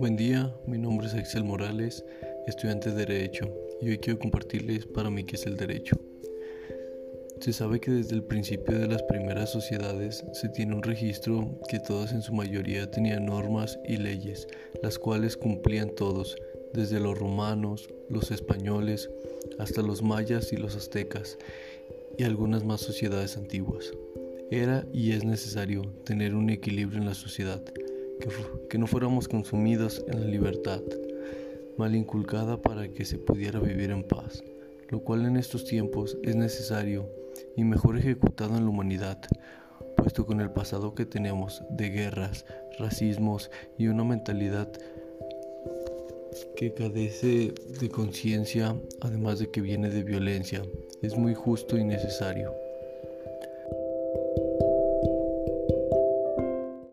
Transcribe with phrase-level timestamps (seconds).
[0.00, 2.06] Buen día, mi nombre es Axel Morales,
[2.46, 6.00] estudiante de Derecho, y hoy quiero compartirles para mí qué es el derecho.
[7.38, 11.80] Se sabe que desde el principio de las primeras sociedades se tiene un registro que
[11.80, 14.48] todas en su mayoría tenían normas y leyes,
[14.82, 16.34] las cuales cumplían todos,
[16.72, 19.10] desde los romanos, los españoles,
[19.58, 21.36] hasta los mayas y los aztecas,
[22.16, 23.92] y algunas más sociedades antiguas.
[24.50, 27.62] Era y es necesario tener un equilibrio en la sociedad,
[28.68, 30.80] que, no fuéramos consumidos en la libertad,
[31.76, 34.42] mal inculcada para que se pudiera vivir en paz,
[34.88, 37.08] lo cual en estos tiempos es necesario
[37.56, 39.18] y mejor ejecutado en la humanidad,
[39.96, 42.44] puesto con el pasado que tenemos de guerras,
[42.78, 44.70] racismos y una mentalidad
[46.56, 50.62] que cadece de conciencia, además de que viene de violencia,
[51.02, 52.69] es muy justo y necesario.